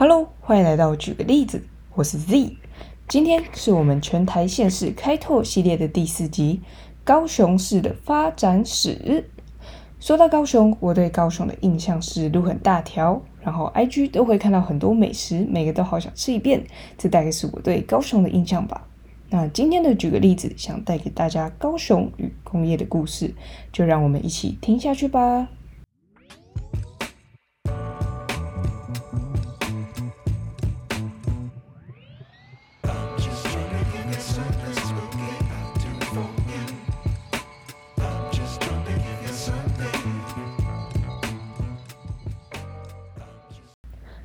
[0.00, 1.62] Hello，欢迎来到举个例子，
[1.94, 2.56] 我是 Z。
[3.06, 6.62] 今天是我们全台县市开拓系列的第四集，
[7.04, 9.28] 高雄市的发展史。
[9.98, 16.64] 说到高雄，我对高雄的印象是路很大条，然后 IG 都会看到很多美食，每个都好想吃一遍。
[16.96, 18.88] 这大概是我对高雄的印象吧。
[19.28, 23.34] 那今天的举个例子，想带给大家高雄与工业的故事，
[23.70, 25.48] 就让我们一起听下去吧。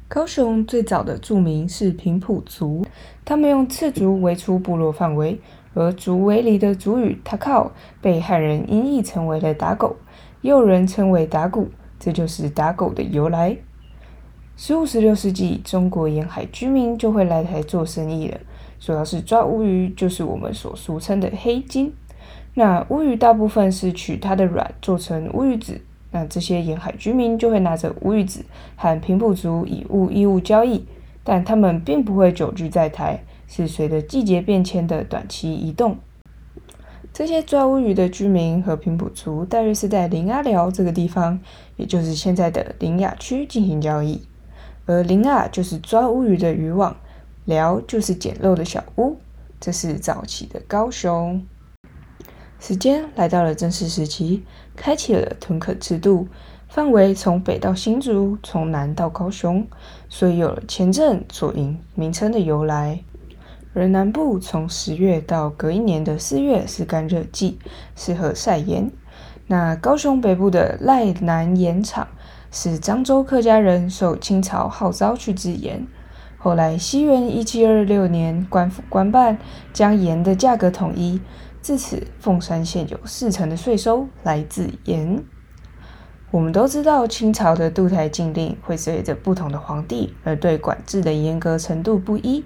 [0.07, 2.85] 高雄最早的著名是平埔族，
[3.25, 5.39] 他们用赤足围出部落范围，
[5.73, 7.71] 而族围里的族语“他靠”
[8.03, 9.95] 被汉人音译成为了“打狗”，
[10.41, 11.69] 也有人称为“打鼓”，
[11.99, 13.57] 这就是“打狗”的由来。
[14.55, 18.37] 十五、十六世纪，中国沿海居民就会来台做生意了，
[18.79, 21.91] 主要是抓乌鱼，就是我们所俗称的黑金。
[22.53, 25.81] 那乌鱼大部分是取它的卵做成乌鱼子。
[26.15, 28.45] 那这些沿海居民就会拿着乌鱼子
[28.77, 30.85] 和平埔族以物易物交易，
[31.25, 35.97] 但他们并不会久居在台，是随着季节变迁的短期移动。
[37.11, 41.37] 这些抓乌鱼的居民和平埔族大约是在林阿寮这个地方，
[41.75, 44.21] 也就是现在的林雅区进行交易，
[44.85, 46.95] 而林阿就是抓乌鱼的渔网，
[47.43, 49.17] 寮就是简陋的小屋。
[49.59, 51.45] 这是早期的高雄。
[52.67, 54.43] 时间来到了正式时期，
[54.75, 56.27] 开启了屯垦制度，
[56.67, 59.67] 范围从北到新竹，从南到高雄，
[60.09, 63.01] 所以有了前镇左营名称的由来。
[63.75, 67.59] 而南部从十月到隔一年的四月是干热季，
[67.95, 68.89] 适合晒盐。
[69.45, 72.07] 那高雄北部的赖南盐场
[72.49, 75.85] 是漳州客家人受清朝号召去制盐，
[76.39, 79.37] 后来西元一七二六年官府官办，
[79.71, 81.21] 将盐的价格统一。
[81.65, 85.23] 自此，凤山县有四成的税收来自盐。
[86.29, 92.45] 我们都知道，清朝的渡台禁令会随着不同的皇帝而对管制的严格程度不一，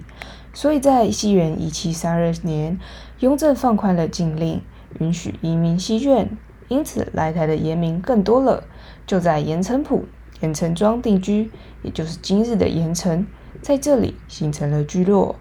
[0.54, 2.78] 所以在西元一七三二年，
[3.18, 4.62] 雍正放宽了禁令，
[5.00, 6.26] 允许移民西眷，
[6.68, 8.64] 因此来台的盐民更多了，
[9.06, 10.06] 就在盐城埔、
[10.40, 11.50] 盐城庄定居，
[11.82, 13.26] 也就是今日的盐城，
[13.60, 15.36] 在这里形成了聚落。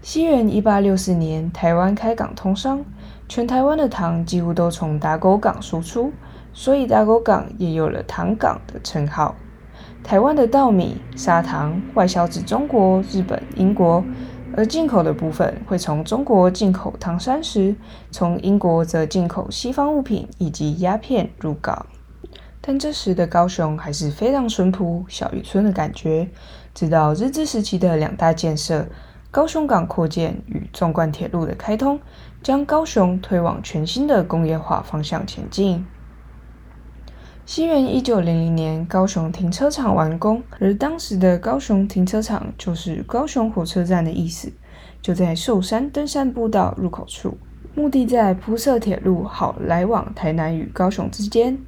[0.00, 2.84] 西元一八六四年，台湾开港通商，
[3.28, 6.12] 全台湾的糖几乎都从打狗港输出，
[6.52, 9.34] 所以打狗港也有了“糖港”的称号。
[10.04, 14.02] 台湾的稻米、砂糖外销至中国、日本、英国，
[14.56, 17.74] 而进口的部分会从中国进口糖山石，
[18.12, 21.84] 从英国则进口西方物品以及鸦片入港。
[22.60, 26.28] 但这时的高雄还是非常淳朴、小渔村的感觉，
[26.72, 28.86] 直到日治时期的两大建设。
[29.30, 32.00] 高雄港扩建与纵贯铁路的开通，
[32.42, 35.84] 将高雄推往全新的工业化方向前进。
[37.44, 44.50] 西元一九零零年，高雄停车场完工，而当时的高雄停车场就是高雄火车站的意思，
[45.02, 47.36] 就在寿山登山步道入口处，
[47.74, 51.58] 目的在铺设铁路，好来往台南与高雄之间。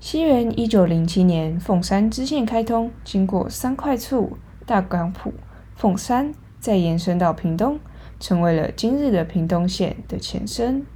[0.00, 4.30] 西元一九零七年，凤山支线开通，经过三块厝、
[4.66, 5.32] 大港埔、
[5.74, 6.34] 凤山。
[6.64, 7.78] 再延伸到屏东，
[8.18, 10.86] 成为了今日的屏东县的前身。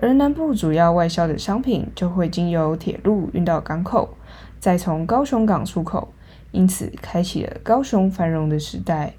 [0.00, 4.16] 而南部主要外销的商品就会经由铁路运到港口，
[4.60, 6.14] 再从高雄港出口，
[6.52, 9.14] 因此开启了高雄繁荣的时代。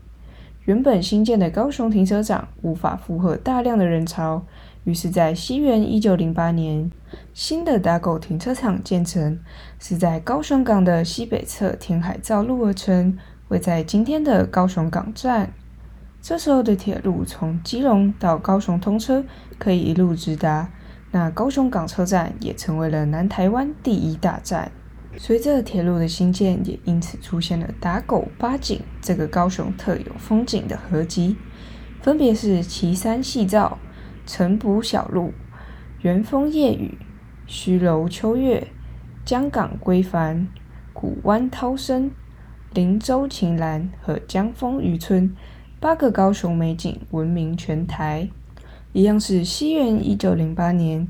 [0.64, 4.46] 原本新建的高雄停车场无法负荷大量的人潮，
[4.86, 6.90] 于是，在西元一九零八年，
[7.34, 9.38] 新的打狗停车场建成，
[9.80, 13.18] 是在高雄港的西北侧填海造路而成。
[13.50, 15.52] 位在今天的高雄港站，
[16.22, 19.26] 这时候的铁路从基隆到高雄通车，
[19.58, 20.70] 可以一路直达。
[21.12, 24.72] 那高雄港车站也成为了南台湾第一大站。
[25.18, 31.36] 随着铁路的兴建，也因此出现了打狗八景这个高雄特有风景的合集，
[32.04, 33.80] 分别是旗山细照、
[34.28, 35.34] 城埔小路、
[36.02, 37.00] 元丰夜雨、
[37.48, 38.68] 虚楼秋月、
[39.26, 40.48] 江港归帆、
[40.94, 42.12] 古湾涛声。
[42.72, 45.36] 林州晴岚和江丰渔村
[45.80, 48.30] 八个高雄美景闻名全台，
[48.94, 51.08] 一样是西元一九零八年，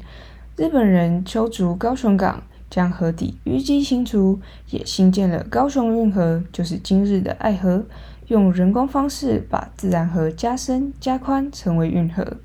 [0.56, 4.40] 日本人修筑高雄港，将河底淤积清除，
[4.70, 7.84] 也新建了高雄运河，就是今日的爱河，
[8.28, 12.38] 用人工方式把自然河加深加宽，成为运河。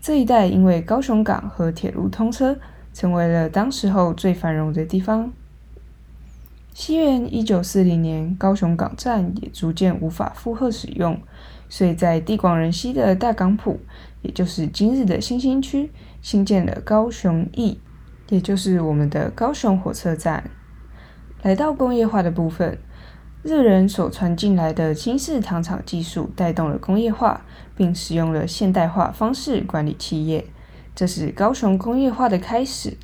[0.00, 2.56] 这一带因为高雄港和铁路通车，
[2.94, 5.30] 成为了当时候最繁荣的地方。
[6.78, 11.18] 西元一九四零年，高雄港站也逐渐无法负荷使用，
[11.70, 13.80] 所以在地广人稀的大港埔，
[14.20, 15.90] 也就是今日的新兴区，
[16.20, 17.80] 新建了高雄驿，
[18.28, 20.50] 也就是我们的高雄火车站。
[21.40, 22.76] 来到工业化的部分，
[23.42, 30.44] 日人所传进来的新式糖厂技术带动了工业化，并使用了现代化方式管理企业，
[30.94, 32.98] 这是高雄工业化的开始。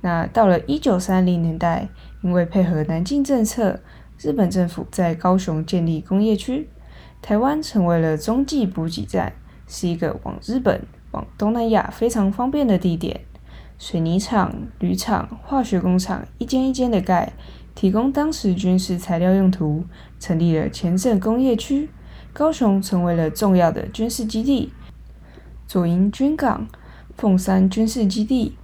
[0.00, 1.88] 那到了一九三零年代，
[2.22, 3.80] 因为配合南进政策，
[4.20, 6.68] 日本政府在高雄建立工业区，
[7.20, 9.32] 台湾成为了中继补给站，
[9.66, 13.22] 是一个往日本、往东南亚非常方便的地点。
[13.76, 17.32] 水泥厂、铝厂、化学工厂一间一间的盖，
[17.74, 19.84] 提供当时军事材料用途，
[20.20, 21.90] 成立了前镇工业区，
[22.32, 24.72] 高雄成为了重要的军事基地，
[25.66, 26.68] 左营军港、
[27.16, 28.56] 凤山军事基地。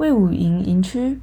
[0.00, 1.20] 魏武营营区、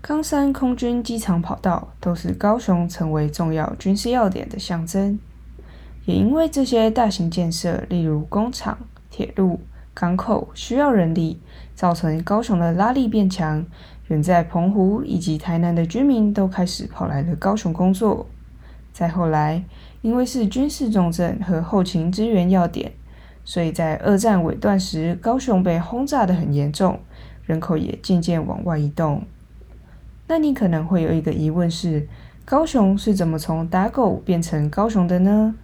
[0.00, 5.18] 冈山空军机场跑道都是高雄成为重要军事要点的象征。
[6.04, 8.78] 也因为这些大型建设，例如工厂、
[9.10, 9.58] 铁路、
[9.92, 11.40] 港口，需要人力，
[11.74, 13.66] 造成高雄的拉力变强。
[14.06, 18.28] 远在澎湖以及台南的居民都开始跑来了高雄工作。
[18.92, 19.64] 再后来，
[20.00, 22.92] 因为是军事重镇和后勤支援要点，
[23.44, 27.00] 所以在二战尾段时，高雄被轰炸的很严重。
[27.44, 29.22] 人口也渐渐往外移动。
[30.28, 32.08] 那你可能会有一个疑问是：
[32.44, 35.54] 高雄是怎么从打狗变成高雄的呢？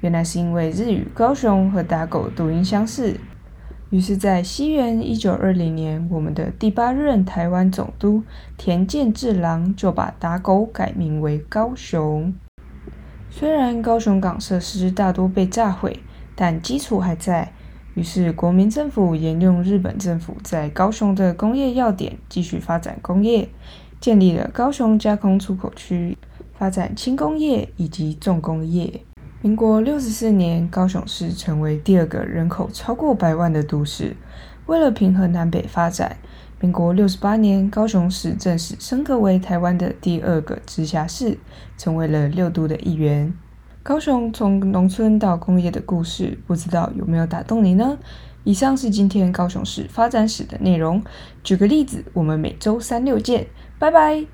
[0.00, 3.18] 原来是因为日语高雄和打狗读音相似。
[3.90, 8.22] 于是，在西元一九二零年，我们的第八任台湾总督
[8.56, 12.34] 田健治郎就把打狗改名为高雄。
[13.30, 16.00] 虽然高雄港设施大多被炸毁，
[16.34, 17.52] 但基础还在。
[17.94, 23.48] 于是，国民政府沿用日本政府在高雄的工业要点，继续发展工业，
[24.00, 26.18] 建立了高雄加工出口区，
[26.58, 29.00] 发展轻工业以及重工业。
[29.40, 34.16] 民国六十四年，高雄市成为第二个人口超过百万的都市。
[34.66, 36.16] 为了平衡南北发展，
[36.58, 41.38] 民国六十八年，高雄市正式升格为台湾的第二个直辖市，
[41.78, 43.32] 成为了六都的一员。
[43.84, 47.98] 高雄从农村到工业的故事，不知道有没有打动你呢？
[48.42, 51.02] 以上是今天高雄市发展史的内容。
[51.42, 53.46] 举个例子，我们每周三六见，
[53.78, 54.24] 拜拜。